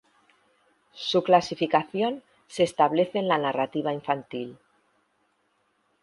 [1.09, 4.57] Su clasificación se establece en la narrativa infantil.